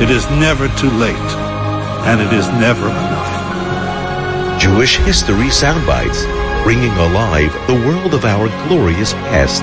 [0.00, 1.30] It is never too late.
[2.08, 4.58] And it is never enough.
[4.58, 6.24] Jewish History Soundbites,
[6.64, 9.62] bringing alive the world of our glorious past.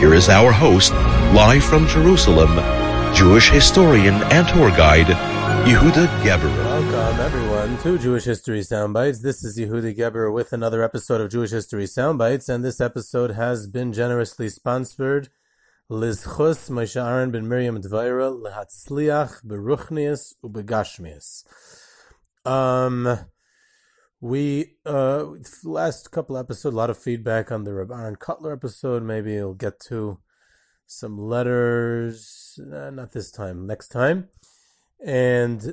[0.00, 0.92] Here is our host,
[1.34, 2.56] live from Jerusalem,
[3.14, 5.08] Jewish historian and tour guide,
[5.68, 6.64] Yehuda Geberer.
[6.64, 9.20] Welcome, everyone, to Jewish History Soundbites.
[9.20, 13.66] This is Yehuda Geberer with another episode of Jewish History Soundbites, and this episode has
[13.66, 15.28] been generously sponsored
[15.90, 21.44] Lizchus Moshe Aaron ben Miriam Dvaira lehatzliach beruchnius ubegashmius.
[22.44, 23.20] Um,
[24.20, 25.24] we uh
[25.64, 29.02] last couple episodes, a lot of feedback on the Reb Aaron Kotler episode.
[29.02, 30.18] Maybe we'll get to
[30.86, 32.60] some letters.
[32.60, 33.66] Uh, not this time.
[33.66, 34.28] Next time.
[35.02, 35.72] And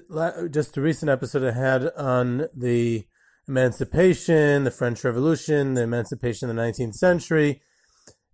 [0.49, 3.05] just a recent episode I had on the
[3.49, 7.61] emancipation, the French Revolution, the emancipation of the 19th century.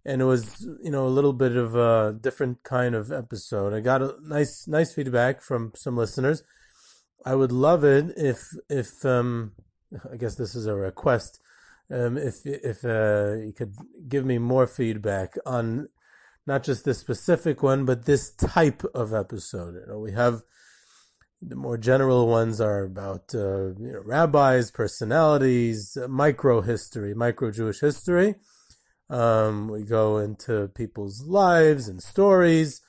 [0.04, 3.74] And it was, you know, a little bit of a different kind of episode.
[3.74, 6.44] I got a nice, nice feedback from some listeners.
[7.24, 9.52] I would love it if, if, um,
[10.12, 11.40] I guess this is a request.
[11.92, 13.76] Um, if, if, uh, you could
[14.08, 15.90] give me more feedback on
[16.48, 19.76] not just this specific one, but this type of episode.
[19.76, 20.42] You know, we have,
[21.42, 27.82] the more general ones are about uh, you know, rabbis, personalities, micro history, micro Jewish
[27.82, 28.36] history.
[29.12, 32.82] Um, we go into people's lives and stories,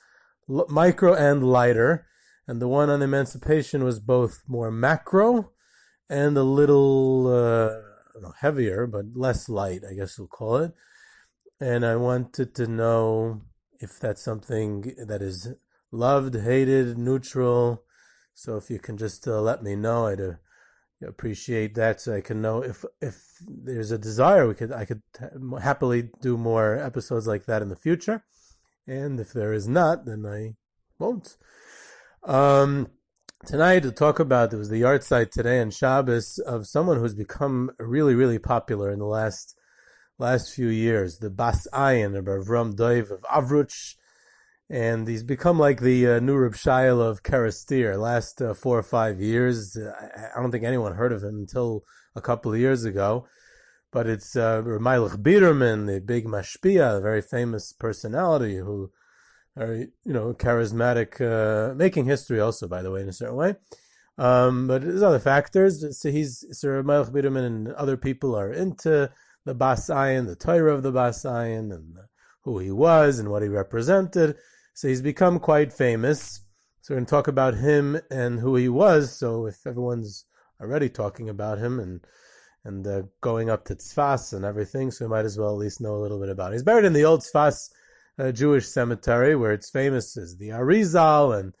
[0.49, 2.07] l- micro and lighter.
[2.47, 5.51] And the one on emancipation was both more macro
[6.09, 10.73] and a little uh, know, heavier, but less light, I guess we'll call it.
[11.59, 13.41] And I wanted to know
[13.79, 15.49] if that's something that is
[15.91, 17.83] loved, hated, neutral
[18.33, 20.33] so if you can just uh, let me know, I'd uh,
[21.01, 24.47] appreciate that, so I can know if if there's a desire.
[24.47, 25.01] We could I could
[25.61, 28.23] happily do more episodes like that in the future,
[28.87, 30.55] and if there is not, then I
[30.99, 31.37] won't.
[32.23, 32.89] Um,
[33.45, 37.71] tonight to talk about there was the yahrzeit today and Shabbos of someone who's become
[37.79, 39.55] really really popular in the last
[40.17, 41.19] last few years.
[41.19, 43.95] The Bas Ayin of Avram Doiv of Avruch
[44.73, 47.95] and he's become like the uh, new Reb Shail of Kerestir.
[47.95, 51.83] Last uh, four or five years, I don't think anyone heard of him until
[52.15, 53.27] a couple of years ago.
[53.91, 58.89] But it's uh, Ramaylich Biderman, the big mashpia, a very famous personality who,
[59.55, 63.53] are you know, charismatic, uh, making history also, by the way, in a certain way.
[64.17, 65.85] Um, but there's other factors.
[66.01, 69.11] So he's Sir Ramaylich Biderman and other people are into
[69.45, 71.95] the Bas Ayin, the Torah of the Bas Ayin, and
[72.41, 74.35] who he was and what he represented.
[74.73, 76.41] So he's become quite famous.
[76.81, 79.17] So we're going to talk about him and who he was.
[79.17, 80.25] So if everyone's
[80.59, 82.01] already talking about him and
[82.65, 85.81] and uh, going up to Tzfas and everything, so we might as well at least
[85.81, 86.53] know a little bit about him.
[86.53, 87.69] He's buried in the old Tzfas
[88.17, 91.53] uh, Jewish cemetery, where it's famous as the Arizal and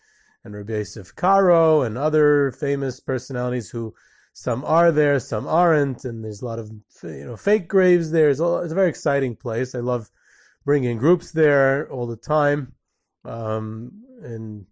[0.45, 3.93] and Rabbi Yosef Karo and other famous personalities who
[4.33, 6.71] some are there, some aren't, and there's a lot of
[7.03, 8.29] you know fake graves there.
[8.29, 9.75] It's, it's a very exciting place.
[9.75, 10.09] I love
[10.65, 12.73] bringing groups there all the time
[13.25, 14.65] um, and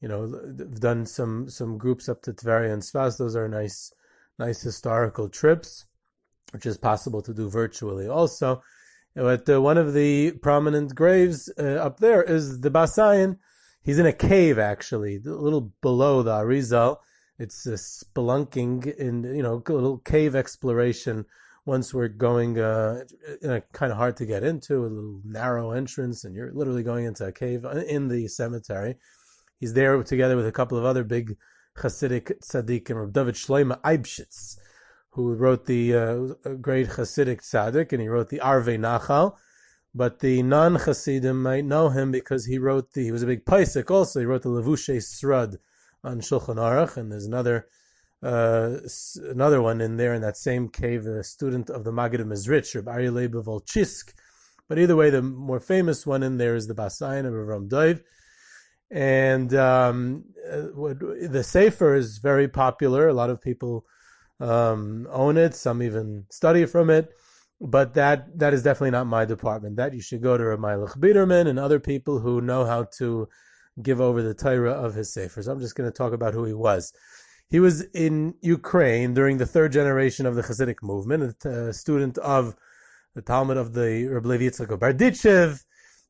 [0.00, 3.18] you know, they've done some some groups up to Tveria and Sfas.
[3.18, 3.92] Those are nice,
[4.38, 5.86] nice historical trips,
[6.52, 8.62] which is possible to do virtually also.
[9.14, 13.38] But uh, one of the prominent graves uh, up there is the Bas Ayin.
[13.82, 16.98] He's in a cave, actually, a little below the Arizal.
[17.38, 21.24] It's a spelunking in, you know, a little cave exploration
[21.68, 23.04] once we're going uh,
[23.74, 27.26] kind of hard to get into, a little narrow entrance, and you're literally going into
[27.26, 28.96] a cave in the cemetery.
[29.60, 31.36] He's there together with a couple of other big
[31.76, 34.56] Hasidic tzaddikim, Rav David Shloima Eibshitz,
[35.10, 39.36] who wrote the uh, great Hasidic tzaddik, and he wrote the Arve Nachal.
[39.94, 43.90] But the non-Hasidim might know him because he wrote the, he was a big Paisik
[43.90, 45.58] also, he wrote the Levushe Srud,
[46.02, 47.66] on Shulchan Aruch, and there's another
[48.22, 48.76] uh,
[49.24, 52.74] another one in there in that same cave, a student of the Maggid of Mezritch,
[52.74, 54.12] Reb Aryeh Leib Volchisk.
[54.68, 58.02] But either way, the more famous one in there is the Basayin of Ram Dov.
[58.90, 60.94] And um, uh,
[61.28, 63.08] the Sefer is very popular.
[63.08, 63.86] A lot of people
[64.40, 65.54] um, own it.
[65.54, 67.10] Some even study from it.
[67.60, 69.76] But that that is definitely not my department.
[69.76, 73.28] That you should go to Ramaylich Biderman and other people who know how to
[73.82, 75.42] give over the Torah of his Sefer.
[75.42, 76.92] So I'm just going to talk about who he was.
[77.50, 82.54] He was in Ukraine during the third generation of the Hasidic movement, a student of
[83.14, 85.64] the Talmud of the Reb Levi Yitzchak Berditchev,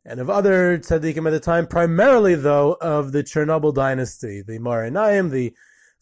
[0.04, 4.90] and of other tzaddikim at the time, primarily though of the Chernobyl dynasty, the Meor
[4.90, 5.54] Einayim, the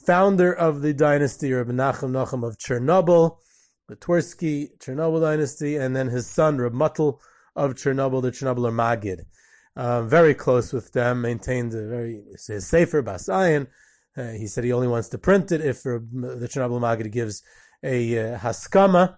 [0.06, 3.36] founder of the dynasty, Reb Nachum Nachum of Chernobyl,
[3.88, 7.18] the Twersky Chernobyl dynasty, and then his son Reb Muttel
[7.54, 9.26] of Chernobyl, the Chernobyl Magid.
[9.76, 13.66] Um, very close with them, maintained a very safer Basayan.
[14.16, 17.42] Uh, he said he only wants to print it if the Chernobyl Magid gives
[17.82, 19.16] a uh, haskama.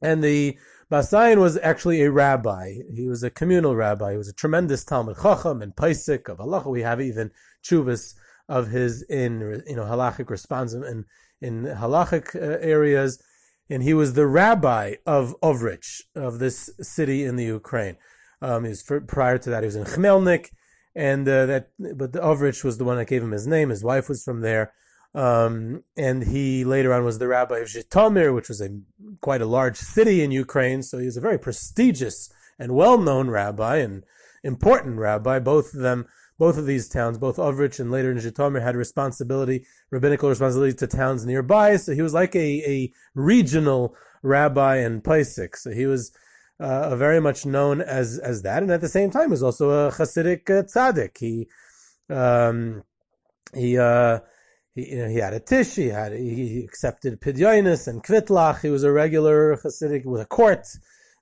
[0.00, 0.56] And the
[0.90, 2.74] Basayan was actually a rabbi.
[2.94, 4.12] He was a communal rabbi.
[4.12, 6.68] He was a tremendous Talmud Chacham and Paisik of Allah.
[6.68, 7.30] We have even
[7.62, 8.14] chuvas
[8.48, 11.04] of his in you know halachic response in
[11.40, 13.22] in halachic uh, areas.
[13.70, 17.96] And he was the rabbi of Ovrich, of this city in the Ukraine.
[18.40, 20.48] Um, was for, prior to that, he was in Khmelnik
[20.98, 23.70] and uh, that but the Ovrich was the one that gave him his name.
[23.70, 24.72] His wife was from there,
[25.14, 28.80] um, and he later on was the rabbi of Zhitomir, which was a
[29.20, 30.82] quite a large city in Ukraine.
[30.82, 34.02] So he was a very prestigious and well-known rabbi and
[34.42, 35.38] important rabbi.
[35.38, 36.06] Both of them,
[36.36, 40.88] both of these towns, both Ovrich and later in Zhitomir, had responsibility, rabbinical responsibility to
[40.88, 41.76] towns nearby.
[41.76, 45.54] So he was like a, a regional rabbi and Paisik.
[45.54, 46.10] So he was
[46.60, 49.92] uh, very much known as as that, and at the same time was also a
[49.92, 51.18] Hasidic uh, tzaddik.
[51.18, 51.48] He
[52.10, 52.82] um,
[53.54, 54.20] he uh,
[54.74, 55.74] he, you know, he had a tish.
[55.74, 58.60] He had he accepted pidyonis and kvitlach.
[58.60, 60.66] He was a regular Hasidic with a court,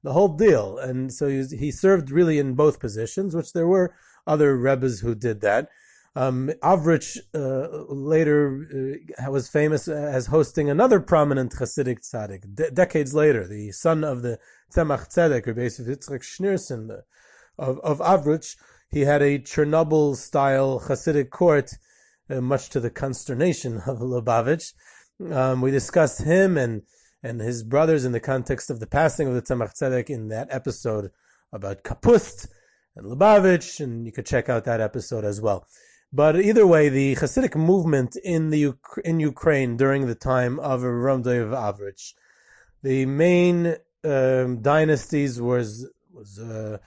[0.03, 0.79] the whole deal.
[0.79, 3.95] And so he, was, he served really in both positions, which there were
[4.27, 5.69] other rebbes who did that.
[6.17, 12.55] Um, Avrich uh, later uh, was famous as hosting another prominent Hasidic tzaddik.
[12.55, 14.39] De- decades later, the son of the
[14.75, 17.03] Tzemach Tzedek, or basically Yitzchak Schneerson
[17.59, 18.57] of, of Avrich,
[18.89, 21.73] he had a Chernobyl-style Hasidic court,
[22.31, 24.73] uh, much to the consternation of Lubavitch.
[25.31, 26.83] Um, we discussed him and
[27.23, 30.49] and his brothers in the context of the passing of the Tzemach Tzedek in that
[30.51, 31.11] episode
[31.53, 32.49] about Kapust
[32.95, 35.67] and Lubavitch, and you could check out that episode as well.
[36.13, 38.75] But either way, the Hasidic movement in the
[39.05, 42.15] in Ukraine during the time of Ramdayev Avrich,
[42.83, 46.79] the main um, dynasties was was uh,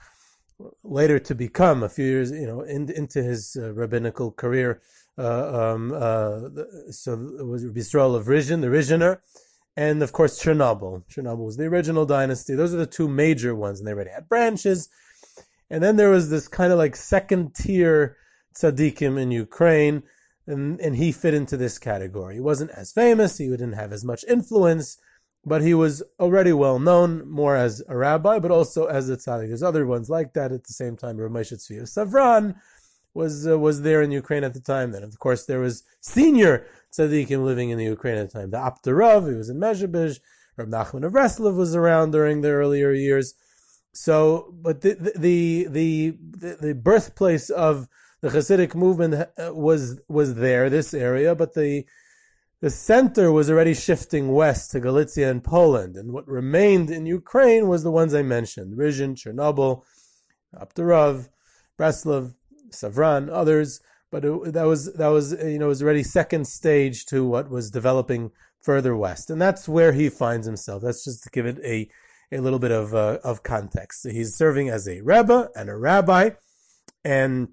[0.82, 4.80] later to become a few years, you know, in, into his uh, rabbinical career.
[5.18, 6.40] Uh, um, uh,
[6.90, 9.20] so it was Yisrael of Rizhin, the Rizhiner,
[9.76, 11.04] and of course Chernobyl.
[11.12, 12.54] Chernobyl was the original dynasty.
[12.54, 14.88] Those are the two major ones, and they already had branches.
[15.68, 18.16] And then there was this kind of like second tier
[18.54, 20.02] tzaddikim in Ukraine,
[20.46, 22.34] and, and he fit into this category.
[22.34, 24.98] He wasn't as famous, he didn't have as much influence,
[25.44, 29.48] but he was already well known, more as a rabbi, but also as a tzaddik.
[29.48, 31.16] There's other ones like that at the same time.
[31.16, 32.56] Ramesh Tzvi Savran
[33.14, 34.92] was uh, was there in Ukraine at the time.
[34.92, 38.50] Then, of course, there was senior tzaddikim living in the Ukraine at the time.
[38.50, 40.20] The Aptarov, he was in Mezhebish.
[40.56, 43.34] Rab Nachman of Breslov was around during the earlier years.
[43.92, 47.88] So, but the the the the, the birthplace of
[48.20, 51.84] the Hasidic movement uh, was was there, this area, but the
[52.60, 57.68] the center was already shifting west to Galicia and Poland, and what remained in Ukraine
[57.68, 59.82] was the ones I mentioned: Rizhin, Chernobyl,
[60.54, 61.28] Aptarov,
[61.78, 62.34] Breslov,
[62.70, 63.80] Savran, others.
[64.10, 67.70] But it, that was that was you know was already second stage to what was
[67.70, 70.82] developing further west, and that's where he finds himself.
[70.82, 71.88] That's just to give it a
[72.32, 74.06] a little bit of uh, of context.
[74.08, 76.30] He's serving as a rebbe and a rabbi,
[77.04, 77.48] and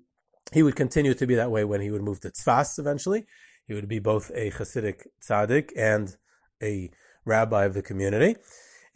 [0.54, 3.26] he would continue to be that way when he would move to Tzfas eventually.
[3.68, 6.16] He would be both a Hasidic tzaddik and
[6.64, 6.90] a
[7.26, 8.38] rabbi of the community.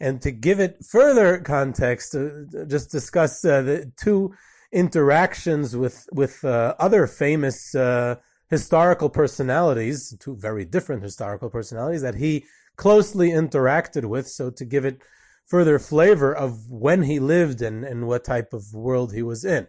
[0.00, 4.34] And to give it further context, uh, just discuss uh, the two
[4.72, 8.16] interactions with with uh, other famous uh,
[8.48, 12.44] historical personalities, two very different historical personalities that he
[12.76, 14.26] closely interacted with.
[14.26, 15.02] So to give it
[15.46, 19.68] further flavor of when he lived and, and what type of world he was in.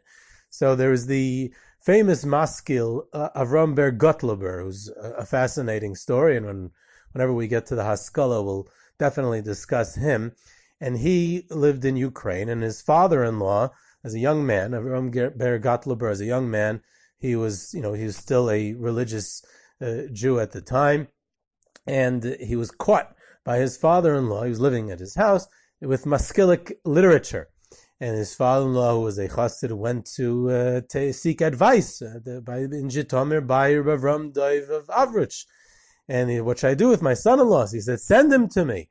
[0.49, 6.71] So there's the famous maskil uh, Avram Ber Gottlober, who's a, fascinating story, and when,
[7.11, 10.31] whenever we get to the Haskalah, we'll definitely discuss him.
[10.79, 13.71] And he lived in Ukraine, and his father-in-law,
[14.03, 16.81] as a young man, Avram Ber Gottlober, as a young man,
[17.17, 19.43] he was, you know, he was still a religious
[19.81, 21.07] uh, Jew at the time,
[21.85, 23.13] and he was caught
[23.43, 24.43] by his father-in-law.
[24.43, 25.47] He was living at his house
[25.81, 27.49] with Maskilic literature.
[28.01, 32.57] And his father-in-law, who was a chassid, went to, uh, to seek advice uh, by,
[32.57, 35.45] in Jitomir by Ravram Daiv of Avrich.
[36.09, 37.67] And he, what should I do with my son-in-law?
[37.67, 38.89] He said, send him to me.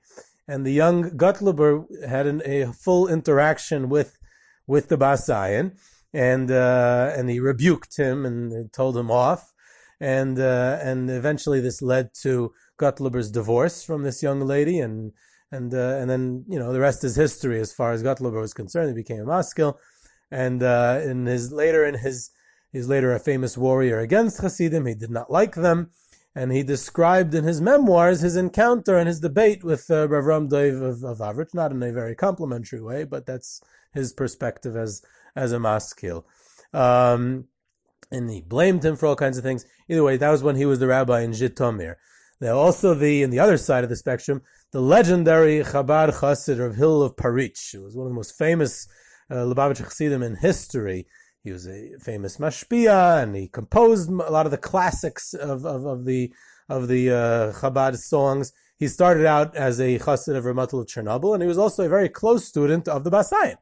[0.48, 4.18] And the young Gottlober had an, a full interaction with,
[4.66, 5.76] with the Basayan.
[6.14, 9.52] And, uh, and he rebuked him and told him off.
[10.00, 15.12] And, uh, and eventually this led to Gottlober's divorce from this young lady and,
[15.52, 18.54] and uh, and then you know the rest is history as far as Gottlober was
[18.54, 18.88] concerned.
[18.88, 19.78] He became a maskil,
[20.30, 22.30] and uh, in his later in his
[22.72, 24.86] he's later a famous warrior against Hasidim.
[24.86, 25.90] He did not like them,
[26.34, 30.48] and he described in his memoirs his encounter and his debate with uh, Rav Ram
[30.48, 33.60] Dov of, of Avrich, not in a very complimentary way, but that's
[33.92, 35.02] his perspective as
[35.36, 36.24] as a maskil.
[36.72, 37.44] Um,
[38.10, 39.64] and he blamed him for all kinds of things.
[39.88, 41.96] Either way, that was when he was the rabbi in Jitomir.
[42.40, 44.42] Now, also the in the other side of the spectrum,
[44.72, 48.88] the legendary Chabad Chassid of Hillel of Paritch, who was one of the most famous
[49.30, 51.06] uh, Lubavitch Chassidim in history.
[51.44, 55.84] He was a famous mashpia, and he composed a lot of the classics of, of,
[55.84, 56.32] of the
[56.70, 58.52] of the uh, Chabad songs.
[58.76, 61.90] He started out as a Chassid of Ramatul of Chernobyl, and he was also a
[61.90, 63.56] very close student of the Basayan.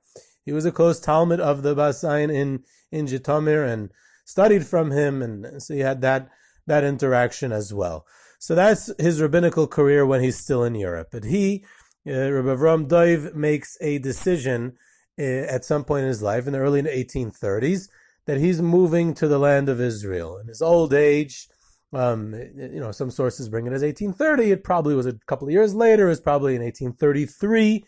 [0.45, 2.63] He was a close Talmud of the Basayan in
[2.93, 3.91] in Jitomir and
[4.25, 6.29] studied from him, and so he had that
[6.69, 8.07] that interaction as well.
[8.41, 11.09] So that's his rabbinical career when he's still in Europe.
[11.13, 11.63] But he,
[12.07, 14.79] uh, Rabbi Avram Dov, makes a decision
[15.19, 17.89] uh, at some point in his life, in the early 1830s,
[18.25, 20.39] that he's moving to the land of Israel.
[20.39, 21.49] In his old age,
[21.93, 24.53] um, you know, some sources bring it as 1830.
[24.53, 26.07] It probably was a couple of years later.
[26.07, 27.85] It was probably in 1833.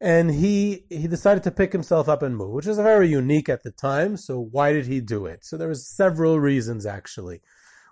[0.00, 3.62] And he, he decided to pick himself up and move, which was very unique at
[3.62, 4.16] the time.
[4.16, 5.44] So why did he do it?
[5.44, 7.42] So there was several reasons, actually.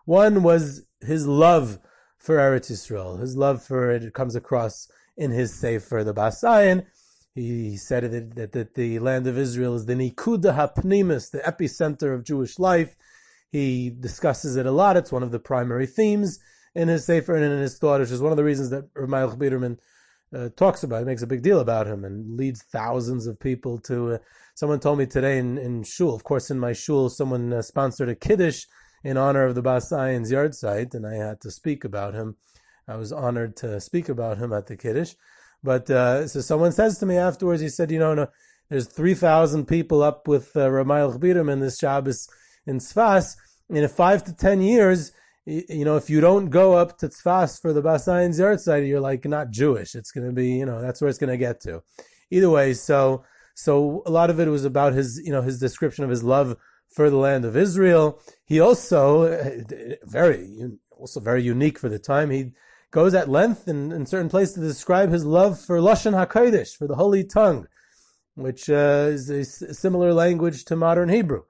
[0.07, 1.79] One was his love
[2.21, 3.19] for Eretz Yisrael.
[3.19, 6.87] His love for it comes across in his Sefer, the Basayan.
[7.35, 12.15] He said that, that, that, the land of Israel is the Nikuda HaPnimis, the epicenter
[12.15, 12.97] of Jewish life.
[13.51, 14.97] He discusses it a lot.
[14.97, 16.39] It's one of the primary themes
[16.75, 19.37] in his Sefer and in his thought, which is one of the reasons that Ramayel
[19.37, 19.79] Biderman
[20.35, 20.99] uh, talks about.
[20.99, 24.15] He makes a big deal about him and leads thousands of people to.
[24.15, 24.19] Uh,
[24.55, 26.15] someone told me today in, in shul.
[26.15, 28.67] Of course, in my shul, someone uh, sponsored a kiddush
[29.03, 32.37] in honor of the Basayan's yahrzeit, and I had to speak about him.
[32.87, 35.15] I was honored to speak about him at the Kiddush.
[35.63, 38.27] But uh, so someone says to me afterwards, he said, you know, no,
[38.69, 42.29] there's 3,000 people up with uh, Ramayel Chbirim in this Shabbos
[42.67, 43.37] in Tzfas.
[43.69, 45.13] In five to 10 years,
[45.47, 49.25] you know, if you don't go up to Tzfas for the Basayan's yahrzeit, you're like
[49.25, 49.95] not Jewish.
[49.95, 51.83] It's going to be, you know, that's where it's going to get to.
[52.31, 56.05] Either way, so so a lot of it was about his, you know, his description
[56.05, 56.57] of his love
[56.91, 58.21] for the land of Israel.
[58.45, 59.27] He also
[60.05, 62.31] very also very unique for the time.
[62.31, 62.53] He
[62.91, 66.87] goes at length in, in certain places to describe his love for lashon hakodesh, for
[66.87, 67.67] the holy tongue,
[68.35, 71.43] which uh, is a similar language to modern Hebrew.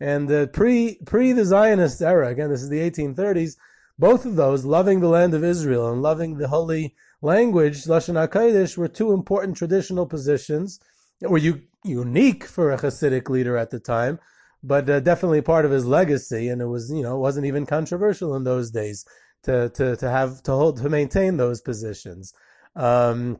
[0.00, 3.56] And uh, pre pre the Zionist era, again, this is the 1830s.
[3.98, 8.76] Both of those, loving the land of Israel and loving the holy language, lashon hakodesh,
[8.76, 10.80] were two important traditional positions
[11.20, 14.20] that were u- unique for a Hasidic leader at the time
[14.62, 16.48] but uh, definitely part of his legacy.
[16.48, 19.04] And it was, you know, it wasn't even controversial in those days
[19.44, 22.32] to to to have to hold to maintain those positions.
[22.74, 23.38] Um,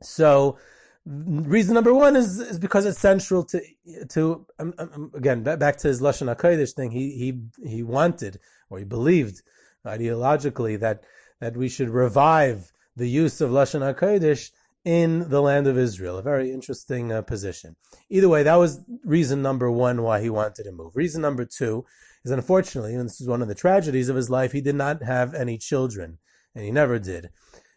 [0.00, 0.58] so
[1.06, 3.60] reason number one is is because it's central to
[4.08, 6.90] to um, um, um again back to his lashon hakodesh thing.
[6.90, 7.10] He
[7.62, 8.40] he he wanted
[8.70, 9.42] or he believed
[9.86, 11.04] ideologically that
[11.40, 14.50] that we should revive the use of lashon hakodesh
[14.84, 16.18] in the land of Israel.
[16.18, 17.76] A very interesting uh, position.
[18.10, 20.94] Either way, that was reason number one why he wanted to move.
[20.94, 21.84] Reason number two
[22.24, 25.02] is unfortunately, and this is one of the tragedies of his life, he did not
[25.02, 26.18] have any children,
[26.54, 27.30] and he never did.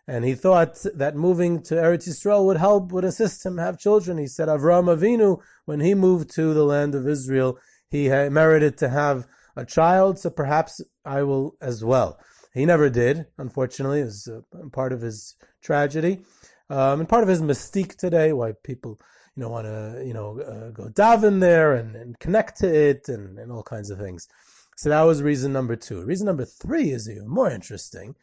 [0.10, 4.18] And he thought that moving to Eretz Yisrael would help, would assist him have children.
[4.18, 7.58] He said Avram Avinu, when he moved to the land of Israel,
[7.90, 12.20] he merited to have a child, so perhaps I will as well.
[12.54, 14.00] He never did, unfortunately.
[14.00, 14.30] It was
[14.72, 16.22] part of his tragedy.
[16.70, 19.00] Um, and part of his mystique today, why people,
[19.36, 23.08] you know, want to, you know, uh, go daven there and, and connect to it
[23.08, 24.28] and, and all kinds of things.
[24.76, 26.04] So that was reason number two.
[26.04, 28.16] Reason number three is even more interesting,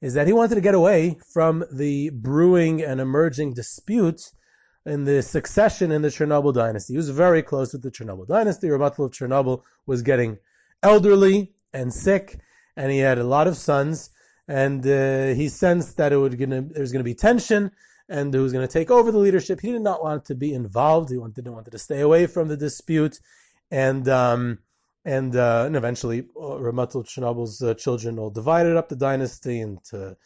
[0.00, 4.32] is that he wanted to get away from the brewing and emerging disputes
[4.86, 6.94] in the succession in the Chernobyl dynasty.
[6.94, 8.68] He was very close with the Chernobyl dynasty.
[8.68, 10.38] Ramatl of Chernobyl was getting
[10.82, 12.38] elderly and sick,
[12.76, 14.10] and he had a lot of sons
[14.50, 17.70] and uh, he sensed that it would gonna there was going to be tension,
[18.08, 19.60] and who was going to take over the leadership.
[19.60, 21.08] He did not want to be involved.
[21.10, 23.20] He wanted didn't wanted to stay away from the dispute,
[23.70, 24.58] and um,
[25.04, 30.16] and, uh, and eventually uh, Ramatul Chernobyl's uh, children all divided up the dynasty into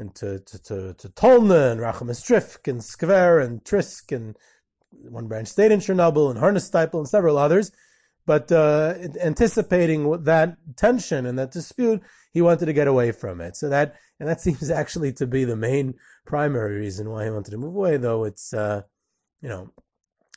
[0.00, 4.36] into to, to, to Tolna and Rachamistrifk and Skver and Trisk and
[4.90, 7.70] one branch stayed in Chernobyl and Harnesteipel and several others.
[8.26, 13.56] But uh, anticipating that tension and that dispute, he wanted to get away from it.
[13.56, 15.94] So that and that seems actually to be the main
[16.26, 18.82] primary reason why he wanted to move away, though it's uh,
[19.40, 19.72] you know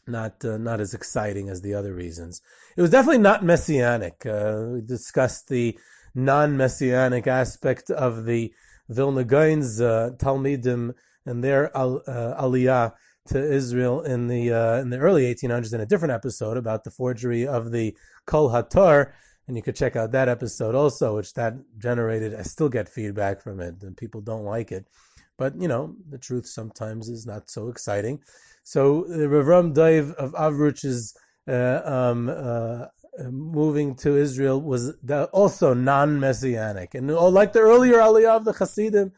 [0.08, 2.42] not uh, not as exciting as the other reasons.
[2.76, 4.26] It was definitely not messianic.
[4.26, 5.78] Uh, we discussed the
[6.14, 8.54] non-messianic aspect of the
[8.90, 10.94] Vilna Gaon's uh, Talmidim
[11.26, 12.00] and their uh,
[12.42, 12.94] aliyah
[13.28, 16.92] to Israel in the uh, in the early 1800s in a different episode about the
[16.92, 17.96] forgery of the
[18.26, 19.14] Kol Hator,
[19.52, 22.34] and you could check out that episode also, which that generated.
[22.34, 24.88] I still get feedback from it, and people don't like it.
[25.38, 28.22] But you know, the truth sometimes is not so exciting.
[28.64, 31.14] So the Ravram Dave of Avruch's
[31.50, 32.86] uh, um, uh,
[33.30, 34.94] moving to Israel was
[35.34, 39.12] also non-messianic, and like the earlier Aliyah of the Hasidim,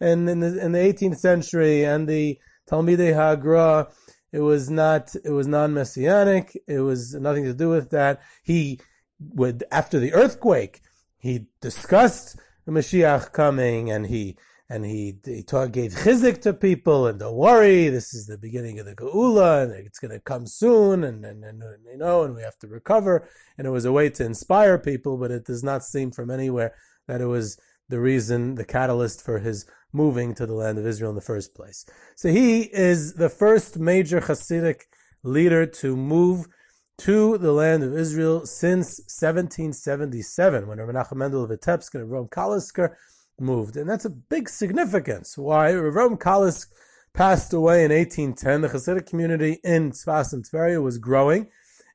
[0.00, 3.92] and in the in the 18th century, and the Talmidei Hagra,
[4.32, 6.60] it was not it was non-messianic.
[6.66, 8.20] It was nothing to do with that.
[8.42, 8.80] He
[9.18, 10.80] would after the earthquake,
[11.18, 14.36] he discussed the Mashiach coming, and he
[14.68, 18.78] and he he taught, gave chizik to people, and don't worry, this is the beginning
[18.78, 22.34] of the geula, and it's going to come soon, and, and, and you know, and
[22.34, 23.28] we have to recover.
[23.56, 26.74] And it was a way to inspire people, but it does not seem from anywhere
[27.06, 27.58] that it was
[27.88, 31.54] the reason, the catalyst for his moving to the land of Israel in the first
[31.54, 31.86] place.
[32.16, 34.82] So he is the first major Hasidic
[35.22, 36.48] leader to move
[36.98, 42.94] to the land of Israel since 1777, when Nachum Mendel of Vitebsk and Rome Kalisker
[43.38, 43.76] moved.
[43.76, 45.36] And that's a big significance.
[45.36, 45.74] Why?
[45.74, 46.68] Rav Kalisk
[47.12, 48.60] passed away in 1810.
[48.62, 51.48] The Hasidic community in Tzfas and Tveria was growing,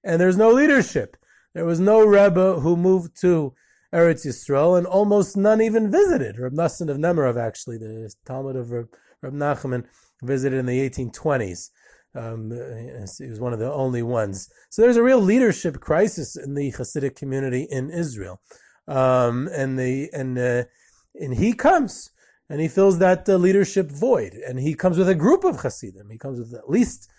[0.03, 1.17] and there's no leadership.
[1.53, 3.53] There was no Rebbe who moved to
[3.93, 6.39] Eretz Yisrael, and almost none even visited.
[6.39, 8.87] Reb Nassan of Nemerov, actually, the Talmud of Reb,
[9.21, 9.85] Reb Nachman,
[10.23, 11.71] visited in the 1820s.
[12.13, 14.49] Um, he was one of the only ones.
[14.69, 18.41] So there's a real leadership crisis in the Hasidic community in Israel.
[18.87, 20.63] Um, and the, and, uh,
[21.15, 22.11] and he comes
[22.49, 24.33] and he fills that uh, leadership void.
[24.33, 26.09] And he comes with a group of Hasidim.
[26.09, 27.09] He comes with at least,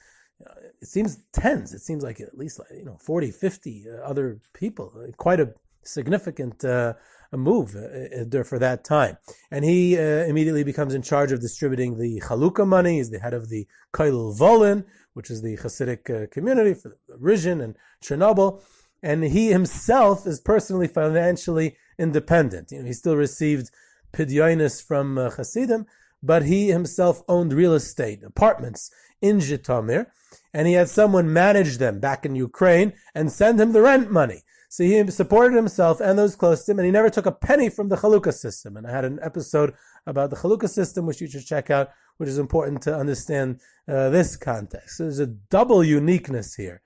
[0.47, 0.53] uh,
[0.83, 1.73] it seems tens.
[1.73, 4.93] It seems like at least like, you know, 40, 50 uh, other people.
[5.17, 6.95] Quite a significant uh,
[7.33, 9.17] a move uh, uh, for that time.
[9.51, 12.99] And he immediately becomes in charge of distributing the Chalukah money.
[12.99, 17.77] He's the head of the Kailul Volin, which is the Hasidic community for Rizhin and
[18.03, 18.63] Chernobyl.
[19.03, 22.71] And he himself is personally financially independent.
[22.71, 23.71] You know, he still received
[24.13, 25.87] pidyonis from uh, Hasidim,
[26.23, 28.91] but he himself owned real estate, apartments
[29.21, 30.07] in Zhitomir,
[30.53, 34.43] and he had someone manage them back in Ukraine and send him the rent money.
[34.73, 37.69] So he supported himself and those close to him, and he never took a penny
[37.69, 38.79] from the Chalukah system.
[38.79, 39.75] And I had an episode
[40.07, 44.09] about the Chalukah system, which you should check out, which is important to understand uh,
[44.09, 44.97] this context.
[44.97, 46.81] So there's a double uniqueness here.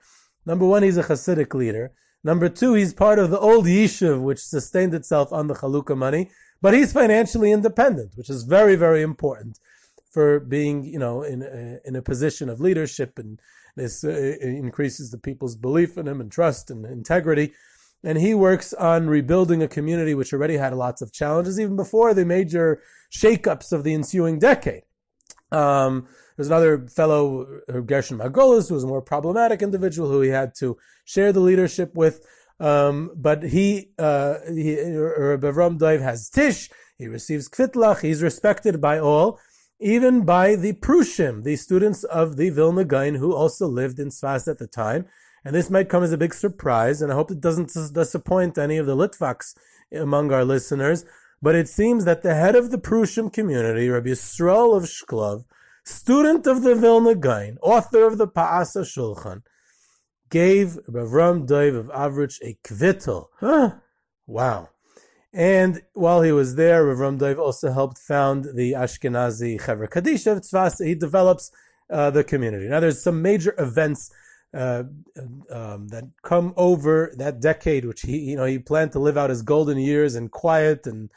[0.45, 1.93] Number one, he's a Hasidic leader.
[2.25, 6.29] Number two, he's part of the old yishuv, which sustained itself on the Chalukah money,
[6.61, 9.61] but he's financially independent, which is very, very important
[10.11, 13.39] for being, you know, in a, in a position of leadership, and
[13.77, 14.09] this uh,
[14.41, 17.53] increases the people's belief in him and trust and integrity.
[18.07, 22.13] And he works on rebuilding a community which already had lots of challenges even before
[22.13, 24.83] the major shakeups of the ensuing decade.
[25.51, 27.45] Um, there's another fellow,
[27.85, 31.95] Gershon Margolis, who was a more problematic individual who he had to share the leadership
[31.95, 32.25] with.
[32.61, 34.77] Um, but he, uh, he,
[35.43, 39.37] Bavram Daiv has Tish, he receives Kvitlach, he's respected by all,
[39.81, 44.47] even by the Prushim, the students of the Vilna Gaon who also lived in Sfas
[44.47, 45.07] at the time.
[45.45, 48.77] And this might come as a big surprise, and I hope it doesn't disappoint any
[48.77, 49.55] of the Litvaks
[49.91, 51.05] among our listeners.
[51.41, 55.45] But it seems that the head of the Prushim community, Rabbi Yisrael of Shklov,
[55.85, 59.43] student of the Vilna Gaon, author of the Pe'as HaShulchan,
[60.29, 63.27] gave Ravram Dov of Avrich a kvittel.
[63.39, 63.75] Huh.
[64.25, 64.69] Wow.
[65.31, 70.41] And while he was there, Ravram Dov also helped found the Ashkenazi Chevra Kadisha of
[70.41, 70.83] Tzfas.
[70.83, 71.51] He develops
[71.89, 72.67] uh, the community.
[72.67, 74.11] Now, there's some major events
[74.53, 74.83] uh,
[75.51, 79.29] um, that come over that decade, which he, you know, he planned to live out
[79.29, 81.09] his golden years in quiet and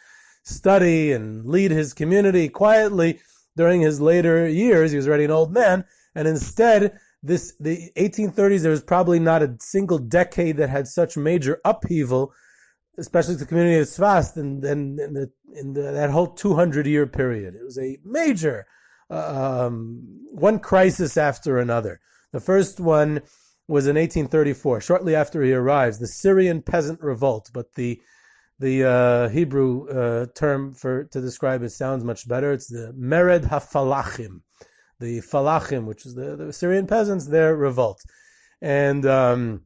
[0.43, 3.21] study and lead his community quietly
[3.57, 4.91] during his later years.
[4.91, 8.63] He was already an old man, and instead, this the 1830s.
[8.63, 12.33] There was probably not a single decade that had such major upheaval,
[12.99, 16.87] especially to the community of Svast, and in, in, the in the, that whole 200
[16.87, 17.55] year period.
[17.55, 18.67] It was a major
[19.11, 22.01] uh, um, one crisis after another.
[22.33, 23.23] The first one
[23.69, 27.51] was in 1834, shortly after he arrives, the Syrian peasant revolt.
[27.53, 28.01] But the
[28.59, 32.53] the uh, Hebrew uh, term for to describe it sounds much better.
[32.53, 34.43] It's the Mered HaFalachim,
[34.99, 38.03] the Falachim, which is the, the Syrian peasants, their revolt.
[38.61, 39.63] And um,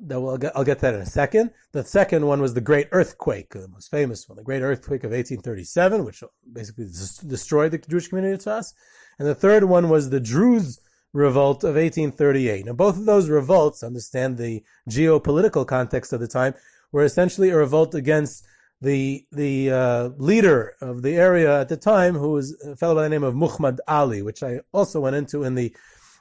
[0.00, 1.52] that will, I'll, get, that in a second.
[1.72, 5.12] The second one was the Great Earthquake, the most famous one, the Great Earthquake of
[5.12, 6.22] 1837, which
[6.52, 6.86] basically
[7.26, 8.74] destroyed the Jewish community to us.
[9.20, 10.80] And the third one was the Druze
[11.12, 12.66] revolt of 1838.
[12.66, 16.54] Now, both of those revolts, understand the geopolitical context of the time,
[16.92, 18.44] were essentially a revolt against
[18.80, 23.02] the the uh, leader of the area at the time, who was a fellow by
[23.02, 25.74] the name of Muhammad Ali, which I also went into in the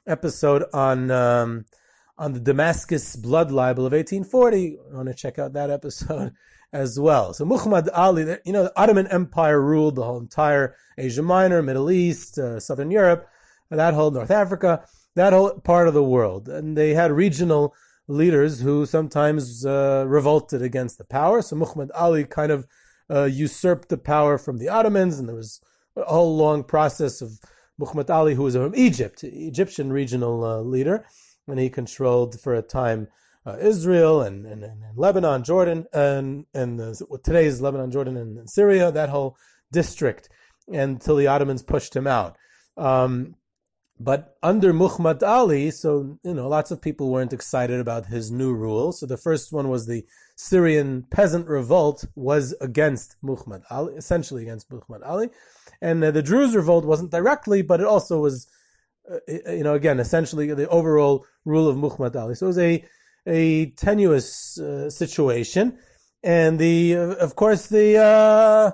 [0.07, 1.65] episode on um,
[2.17, 4.77] on the Damascus blood libel of 1840.
[4.91, 6.33] I want to check out that episode
[6.73, 7.33] as well.
[7.33, 11.91] So Muhammad Ali, you know, the Ottoman Empire ruled the whole entire Asia Minor, Middle
[11.91, 13.29] East, uh, Southern Europe,
[13.69, 14.83] that whole North Africa,
[15.15, 17.73] that whole part of the world, and they had regional
[18.07, 21.41] leaders who sometimes uh, revolted against the power.
[21.41, 22.65] So Muhammad Ali kind of
[23.09, 25.61] uh, usurped the power from the Ottomans, and there was
[25.95, 27.39] a whole long process of
[27.77, 31.05] Muhammad Ali, who was from Egypt, Egyptian regional uh, leader,
[31.47, 33.07] and he controlled for a time
[33.45, 39.09] uh, Israel and, and, and, Lebanon, Jordan, and and today's Lebanon, Jordan, and, Syria, that
[39.09, 39.37] whole
[39.71, 40.27] district,
[40.67, 42.37] until the Ottomans pushed him out.
[42.75, 43.35] Um,
[43.99, 48.53] but under Muhammad Ali, so, you know, lots of people weren't excited about his new
[48.53, 48.91] rule.
[48.91, 50.05] So the first one was the
[50.35, 55.29] Syrian peasant revolt was against Muhammad Ali, essentially against Muhammad Ali.
[55.81, 58.47] And uh, the Druze revolt wasn't directly, but it also was,
[59.11, 62.35] uh, you know, again, essentially the overall rule of Muhammad Ali.
[62.35, 62.85] So it was a,
[63.25, 65.79] a tenuous uh, situation.
[66.23, 68.71] And the, of course, the, uh,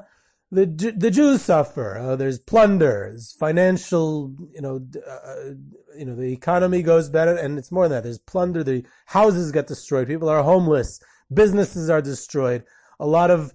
[0.54, 1.98] the the Jews suffer.
[1.98, 5.56] Uh, there's plunder, there's financial, you know, uh,
[5.98, 8.04] you know, the economy goes better, and it's more than that.
[8.04, 8.64] There's plunder.
[8.64, 10.08] The houses get destroyed.
[10.08, 11.00] People are homeless.
[11.34, 12.64] Businesses are destroyed.
[13.00, 13.54] A lot of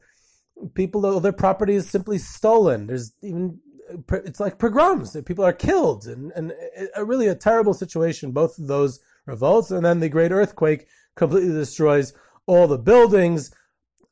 [0.74, 2.86] people, their property is simply stolen.
[2.86, 3.60] There's even
[4.10, 5.16] it's like pogroms.
[5.24, 6.52] People are killed, and and
[6.94, 8.32] a, really a terrible situation.
[8.32, 12.12] Both of those revolts, and then the great earthquake completely destroys
[12.46, 13.50] all the buildings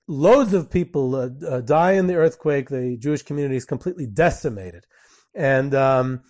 [0.08, 2.68] loads of people uh, uh, die in the earthquake.
[2.68, 4.84] The Jewish community is completely decimated.
[5.34, 6.22] And um,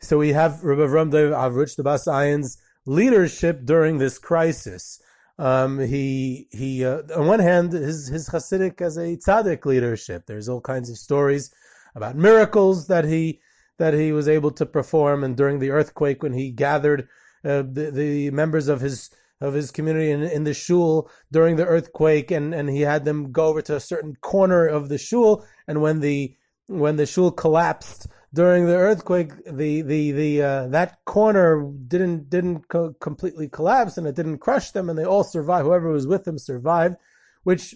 [0.00, 5.00] so we have Rabbi Avram Avrich, the Bas Ayin's leadership during this crisis.
[5.38, 10.24] Um, he he uh, on one hand his his Hasidic as a tzaddik leadership.
[10.26, 11.52] There's all kinds of stories
[11.94, 13.40] about miracles that he
[13.78, 17.08] that he was able to perform, and during the earthquake when he gathered
[17.44, 19.10] uh, the the members of his
[19.40, 23.32] of his community in, in the shul during the earthquake, and, and he had them
[23.32, 26.36] go over to a certain corner of the shul, and when the
[26.68, 32.68] when the shul collapsed during the earthquake, the the the uh, that corner didn't didn't
[32.68, 35.66] co- completely collapse, and it didn't crush them, and they all survived.
[35.66, 36.96] Whoever was with them survived,
[37.44, 37.74] which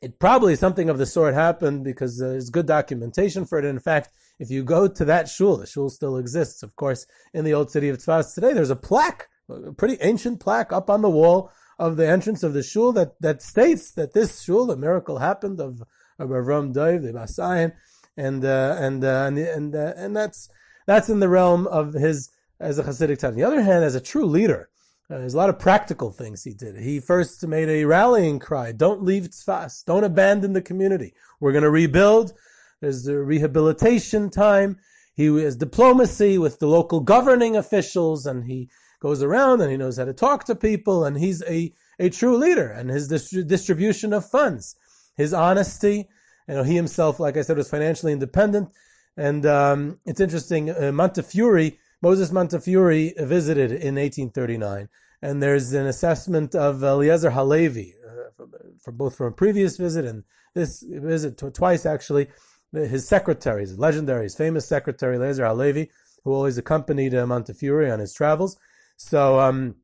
[0.00, 3.64] it probably something of the sort happened because there's good documentation for it.
[3.64, 7.06] And In fact, if you go to that shul, the shul still exists, of course,
[7.34, 8.52] in the old city of Tzfas today.
[8.52, 12.52] There's a plaque a pretty ancient plaque up on the wall of the entrance of
[12.52, 15.82] the shul that, that states that this shul, the miracle happened of,
[16.18, 17.72] of Avram Dov, the Bas Ayin,
[18.16, 20.48] and, uh, and, uh, and, and, uh, and that's,
[20.86, 23.28] that's in the realm of his, as a Hasidic tzaddik.
[23.28, 24.68] On the other hand, as a true leader,
[25.10, 26.76] uh, there's a lot of practical things he did.
[26.76, 28.72] He first made a rallying cry.
[28.72, 29.84] Don't leave Tzfas.
[29.84, 31.14] Don't abandon the community.
[31.40, 32.34] We're going to rebuild.
[32.80, 34.78] There's the rehabilitation time.
[35.14, 38.68] He has diplomacy with the local governing officials and he,
[39.00, 42.36] goes around and he knows how to talk to people and he's a, a true
[42.36, 44.76] leader and his distribution of funds,
[45.16, 46.08] his honesty,
[46.48, 48.70] you know, he himself, like I said, was financially independent.
[49.16, 54.88] And um, it's interesting, uh, Montefiore, Moses Montefiore visited in 1839.
[55.20, 58.46] And there's an assessment of Eliezer Halevi, uh,
[58.80, 60.22] from, both from a previous visit and
[60.54, 62.28] this visit twice actually.
[62.72, 65.90] His secretary, his legendary, his famous secretary, Eliezer Halevi,
[66.22, 68.58] who always accompanied uh, Montefiore on his travels.
[68.98, 69.76] So um,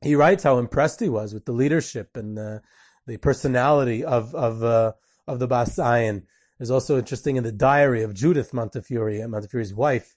[0.00, 2.62] he writes how impressed he was with the leadership and the,
[3.06, 4.92] the personality of of uh,
[5.26, 6.22] of the Bas Ayin.
[6.60, 10.14] Is also interesting in the diary of Judith Montefiore, Montefiore's wife,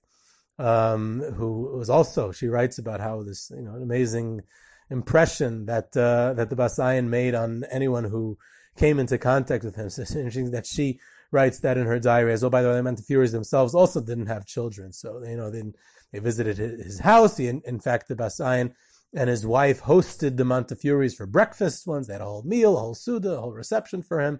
[0.60, 4.42] um, who was also she writes about how this you know amazing
[4.90, 8.38] impression that uh, that the Bas Ayin made on anyone who
[8.78, 9.90] came into contact with him.
[9.90, 11.00] So it's interesting that she
[11.32, 12.52] writes that in her diary as well.
[12.52, 15.64] By the way, the Montefiores themselves also didn't have children, so you know they
[16.14, 17.36] they visited his house.
[17.36, 18.72] He, in, fact, the Bas Ayin
[19.14, 22.08] and his wife hosted the Montefiores for breakfast once.
[22.08, 24.40] They had a whole meal, a whole suda, a whole reception for him.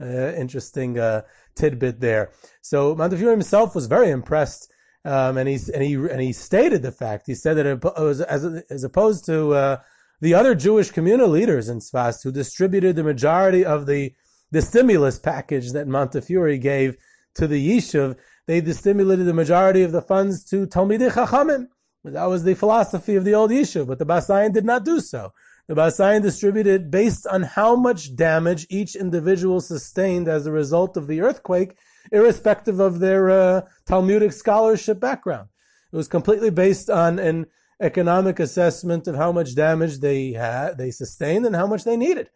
[0.00, 1.22] Uh, interesting uh,
[1.54, 2.32] tidbit there.
[2.62, 4.72] So Montefiore himself was very impressed
[5.04, 7.26] Um, and he and he and he stated the fact.
[7.26, 9.76] He said that it was as as opposed to uh,
[10.20, 14.14] the other Jewish communal leaders in Sfas who distributed the majority of the
[14.50, 16.96] the stimulus package that Montefiore gave
[17.34, 21.68] to the Yishuv, they stimulated the majority of the funds to Talmidei Chachamim.
[22.04, 25.32] That was the philosophy of the old Yishuv, but the Basayan did not do so.
[25.68, 31.06] The Basayan distributed based on how much damage each individual sustained as a result of
[31.06, 31.76] the earthquake,
[32.10, 35.48] irrespective of their uh, Talmudic scholarship background.
[35.92, 37.46] It was completely based on an
[37.80, 42.30] economic assessment of how much damage they had, they sustained, and how much they needed.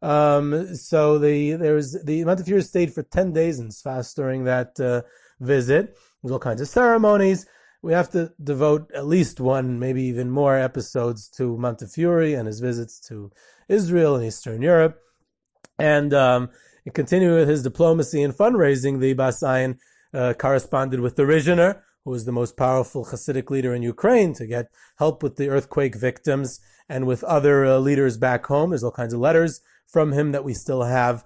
[0.00, 4.80] Um, so the there was the Montefiore stayed for ten days in Sfas during that
[4.80, 5.02] uh,
[5.42, 5.96] visit.
[6.22, 7.46] There's all kinds of ceremonies.
[7.82, 12.60] We have to devote at least one, maybe even more episodes to Montefiore and his
[12.60, 13.32] visits to
[13.68, 14.98] Israel and Eastern Europe.
[15.78, 16.50] And um,
[16.94, 19.78] continuing with his diplomacy and fundraising, the Basayan
[20.14, 24.46] uh, corresponded with the Rizhiner, who was the most powerful Hasidic leader in Ukraine, to
[24.46, 24.66] get
[24.98, 28.70] help with the earthquake victims and with other uh, leaders back home.
[28.70, 31.24] There's all kinds of letters from him that we still have.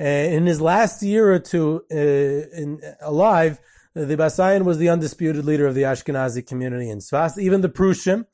[0.00, 3.58] Uh, in his last year or two uh, in, alive,
[3.94, 7.36] the Basayan was the undisputed leader of the Ashkenazi community in Sfas.
[7.36, 8.26] Even the Prushim,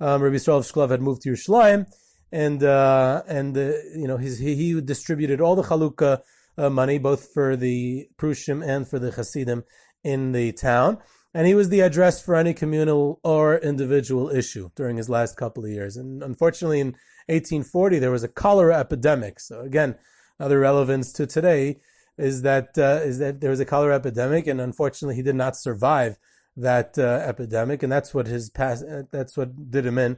[0.00, 1.86] um, Rabbi Yisrael Shklov had moved to Yerushalayim,
[2.30, 6.20] and uh, and uh, you know his, he, he distributed all the Chalukah
[6.56, 9.64] uh, money, both for the Prushim and for the Hasidim
[10.04, 10.98] in the town.
[11.34, 15.64] And he was the address for any communal or individual issue during his last couple
[15.64, 15.96] of years.
[15.96, 16.88] And unfortunately, in
[17.26, 19.38] 1840, there was a cholera epidemic.
[19.38, 19.96] So again,
[20.38, 21.80] another relevance to today
[22.16, 25.56] is that uh, is that there was a cholera epidemic, and unfortunately, he did not
[25.56, 26.18] survive
[26.56, 28.84] that uh, epidemic, and that's what his past.
[28.84, 30.16] Uh, that's what did him in.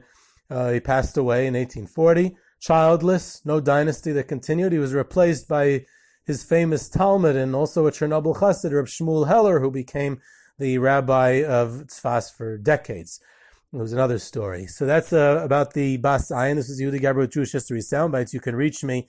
[0.49, 4.73] Uh, he passed away in 1840, childless, no dynasty that continued.
[4.73, 5.85] He was replaced by
[6.25, 10.19] his famous Talmud and also a Chernobyl Chassid, Reb Shmuel Heller, who became
[10.59, 13.21] the rabbi of Tzfas for decades.
[13.73, 14.67] It was another story.
[14.67, 16.55] So that's uh, about the Bas Ayin.
[16.55, 18.33] This is Yehuda with Jewish History Soundbites.
[18.33, 19.07] You can reach me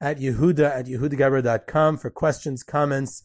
[0.00, 3.22] at Yehuda at YehudaGeberer.com for questions, comments,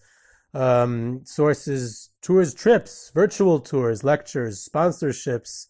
[0.54, 5.68] um, sources, tours, trips, virtual tours, lectures, sponsorships,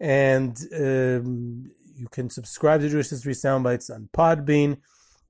[0.00, 4.78] and um, you can subscribe to Jewish History Soundbites on Podbean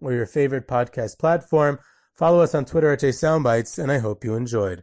[0.00, 1.78] or your favorite podcast platform.
[2.14, 4.82] Follow us on Twitter at JSoundbites, and I hope you enjoyed.